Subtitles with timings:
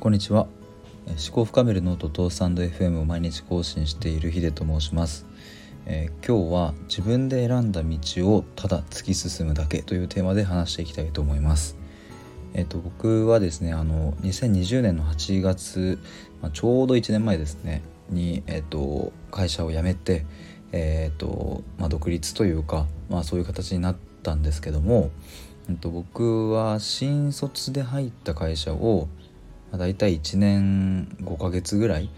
[0.00, 0.46] こんにちは。
[1.08, 5.26] 思考深めるノートとスタンド FM を毎日更新しているヒデと申します、
[5.86, 7.98] えー、今日は自分で選んだ道
[8.32, 11.76] をただ突き進むだけというテーマで話していきたいと思います。
[12.54, 15.98] えっ、ー、と僕はですねあの2020年の8月、
[16.42, 20.24] まあ、ちょうど1年前ですねにえっ、ー、と会社を辞めて
[20.70, 25.10] えっ、とまあ独立というかまあそういう形になったんですけども
[25.68, 29.06] えっと、僕は新卒で入った会社を、
[29.72, 32.10] 大体1年5ヶ月ぐらい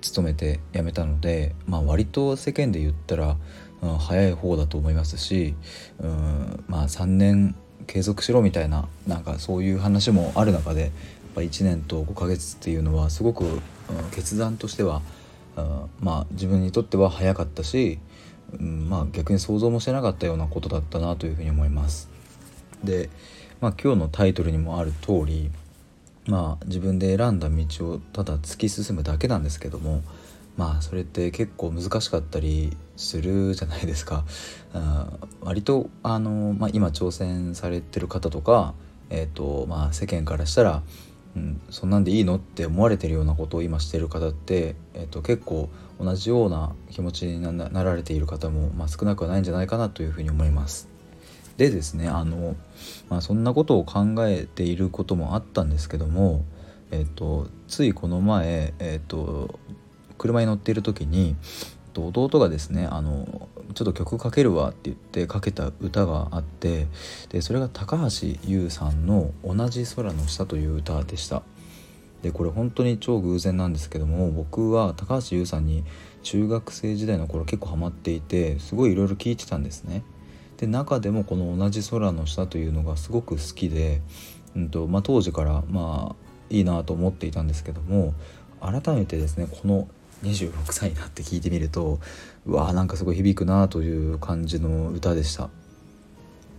[0.00, 3.36] 勤めて辞めたので、まあ、割と世間で言ったら、
[3.82, 5.54] うん、早い方だと思いますし、
[6.00, 7.54] うん、まあ3年
[7.86, 10.90] 継続しろみたいななんかそういう話もある中でやっ
[11.34, 13.60] ぱ1年と5ヶ月っていうのはすごく、うん、
[14.12, 15.02] 決断としては、
[15.56, 17.98] うん、まあ自分にとっては早かったし、
[18.58, 22.08] うん、まあ逆に想像もしてなかったようなことだったなというふうに思います。
[22.84, 23.10] で、
[23.60, 25.50] まあ、今日のタイトルにもある通り
[26.30, 30.02] まあ自分で選んだ道をただ突き進むだけなんですけども
[30.56, 34.24] まあそれって結構難しかったりするじゃないですか。
[35.42, 38.74] 割とあの、まあ、今挑戦されてる方とか、
[39.08, 40.82] えーとまあ、世間からしたら、
[41.34, 50.99] うん、そんなんでいいのって思われてるようなことを今してる方って、えーと、結構同じような気持ちになられている方も、まあ、少なくはないんじゃないかなというふうに思います。
[51.60, 52.56] でですねあの、
[53.10, 56.42] まあ、そんなことを考えていることもあったんですけども、
[56.90, 59.60] えっと、ついこの前、えっと、
[60.16, 61.36] 車に乗っている時に
[61.94, 66.86] 弟がですねあのちょっと曲かけるわって言ってかけた歌があって
[67.28, 71.42] でそれが高橋優さんの「同じ空の下」という歌でした。
[72.22, 75.84] でこれ本当に超偶然なんですけども僕は高橋優さんに
[76.22, 80.02] 中学生時代の頃結構ハマっていてすごいいろいろ聴いてたんですね。
[80.60, 84.02] で中でもこの「同じ空の下」というのがすごく好きで、
[84.54, 86.16] うんとまあ、当時からまあ
[86.50, 88.12] いいなと思っていたんですけども
[88.60, 89.88] 改めてですねこの
[90.22, 91.98] 26歳になって聞いてみると
[92.44, 95.48] うわーなんかすごい響くなという感じの歌でした。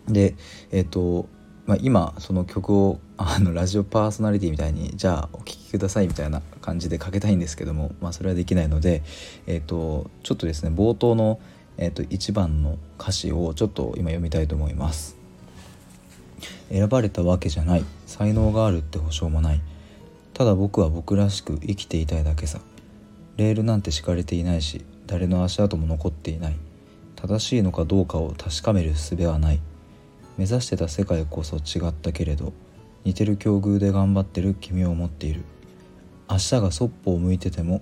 [0.08, 0.36] で
[0.72, 1.28] えっ、ー、と
[1.68, 9.04] まあ、今その曲をあのラジオパーソナリティみたいにじゃあお聴きくださいみたいな感じでかけたいんですけども、まあ、それはできないので、
[9.46, 11.40] えーとちょっとですね冒頭の
[11.82, 15.18] えーと、1番の歌詞をちょっと今読みたいと思います。
[16.70, 17.84] 選ばれたわけじゃない。
[18.06, 19.62] 才能があるって保証もない。
[20.36, 22.60] ただ僕は僕らしく生きていたいだけさ。
[23.38, 26.56] レールなんて敷かれていないし誰の足跡も残っていない。
[27.16, 29.60] 正しいのかどうかを確かめる術はない。
[30.38, 32.54] 目指してた世界こそ違ったけれど
[33.06, 35.42] 似てる境遇で頑張ってる君を持っている。
[36.30, 37.82] 明日がそっぽを向いてても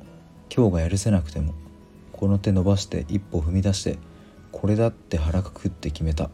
[0.55, 1.53] 今日がやるせなくても
[2.19, 3.97] この手伸ばして一歩踏み出して
[4.51, 6.29] これだって腹くくって決めた。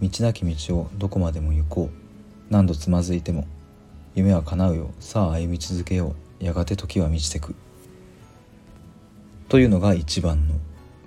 [0.00, 2.52] 道なき道をどこまでも行こう。
[2.52, 3.44] 何度つまずいても
[4.14, 6.44] 夢は叶うよさあ歩み続けよう。
[6.44, 7.56] やがて時は満ちてく。
[9.48, 10.54] というのが一番の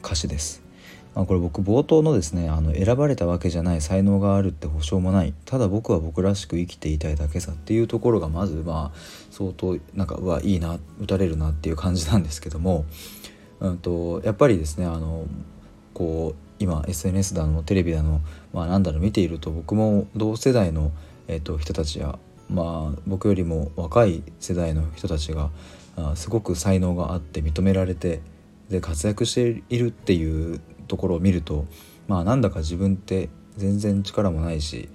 [0.03, 0.61] 歌詞です、
[1.15, 5.33] まあ、これ僕冒頭のですねあの選ばれたわけじゃない才能があるって保証もない。
[5.45, 7.53] ただ僕は僕らしく生きていたいだけさ。
[7.53, 8.97] っていうところがまずまあ
[9.31, 12.83] 相当なんかうわいいな打たれるなっていう感じなんですけども。
[13.65, 15.25] うんと、やっぱりですねあの
[15.93, 18.21] こう今 SNS だのテレビだの、
[18.53, 20.91] まあ、なんだろう見ていると僕も同世代の、
[21.27, 22.17] えーと、人たちや、
[22.49, 25.49] まあ、僕よりも若い世代の人たちが
[25.97, 28.21] あすごく才能があって認められて
[28.69, 31.65] で活躍しているっていうところを見ると
[32.07, 34.89] まあなんだか自分って全然力もないし、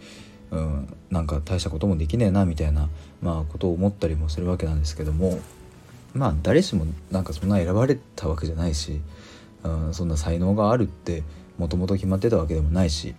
[0.50, 2.88] うん、なんか大したこともできねえなみたいな、
[3.22, 5.38] まあ、ことを思ったりもするわけなんですけども
[6.14, 9.00] まあ誰しもなんかそんな選ばれたわけじゃないし、
[9.62, 11.22] うん、そんな才能があるって
[11.58, 13.14] もともと決まってたわけでもないし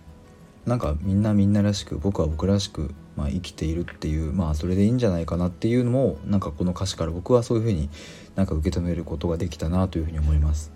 [0.66, 7.88] なんかみんなみんならしく僕は僕らしく、まあ、生きているっていうまあそれでいいんじゃないかなっていうのもなんかこの歌詞から僕はそういうふうに
[8.36, 10.72] なんか受け止めることができたなというふうに思います。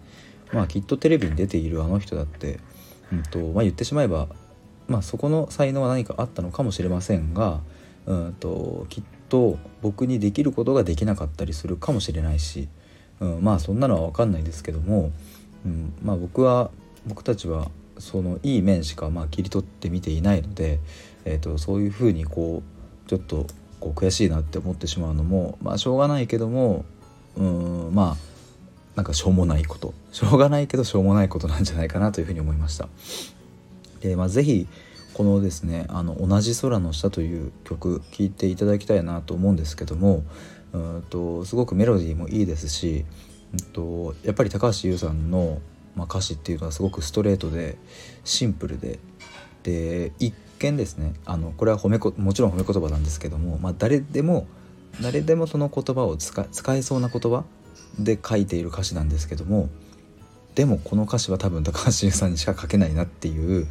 [0.52, 2.60] まあきっとテレビに出ているあの人だって、
[3.12, 4.28] うんとまあ、言ってしまえば、
[4.88, 7.60] まあ、そこの才能は何かあったのかもしれませんが、
[8.06, 12.68] うんときっと僕にできることができなかったりするかもしれないし、
[13.20, 15.12] うん、まあそんなのは分かんないですけども、
[15.64, 16.70] うん、まあ僕は
[17.06, 20.80] 僕たちはそのいい面しかまあ切り取って見ていないので、
[21.24, 22.62] えーと、そういうふうにこ
[23.06, 23.46] うちょっと
[23.80, 26.84] こう悔しいなって思ってしまうのもまあしょうがないけども
[27.36, 28.36] うんまあ
[28.96, 32.88] なんかしょうもないことしょうがないけどしょうもないことなんじゃないかなというふうに思いました。
[34.00, 34.66] でまあ、ぜひ
[35.16, 40.22] このですね「あの同じ空の下」という曲聴いていただきたいなと思うんですけども
[40.74, 43.06] うんとすごくメロディーもいいですし、
[43.54, 45.62] うんと、やっぱり高橋優さんの、
[45.94, 47.78] まあ、歌詞っていうのはすごくストレートで
[48.24, 48.98] シンプルで
[49.62, 54.46] で一見ですねあのこれは褒めこもちろん褒め言葉なんですけども、まあ、誰でも
[55.00, 57.44] 誰でもその言葉を使使えそうな言葉
[57.98, 59.70] で書いている歌詞なんですけども
[60.56, 63.66] でもこの歌詞は多分高橋優さんにしか書けないなっていう、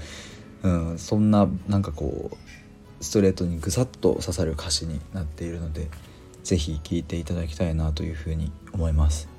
[0.66, 5.90] うん、そんななんかこうストレートにぐさっと刺さる歌詞になっているので
[6.44, 9.30] 是非聴いていただきたいなというふうに思います。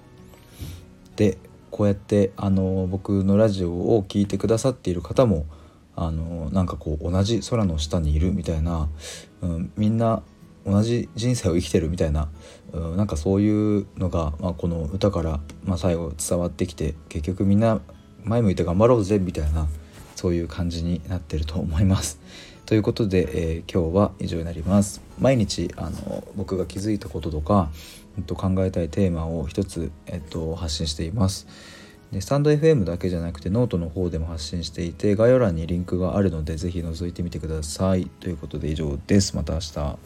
[1.16, 1.36] で
[1.72, 5.46] こうやってあの僕のラジオを聴いてくださっている方も
[5.96, 8.88] あのなんかこう同じ空の下にいるみたいな、
[9.40, 10.22] うん、みんな
[10.64, 12.28] 同じ人生を生きてるみたいな、
[12.72, 17.80] うん、なんかそういうのが、まあ、この歌から、まあ、最後伝わってきて結局みんな
[18.24, 19.68] 前向いて頑張ろうぜみたいな
[20.16, 22.18] そういう感じになってると思います。
[22.66, 25.00] ということで、えー、今日は以上になります。
[25.20, 27.70] 毎日あの僕が気づいたこととか、
[28.18, 31.46] えっと、考えたいテーマを一つ、えっと、発信しています。
[32.10, 38.06] でスタンド FM だけじゃなくてノートの方でも発信していて概要欄にリンクがあるので是非覗いてみてください。
[38.06, 39.36] ということで以上です。
[39.36, 39.98] また明日。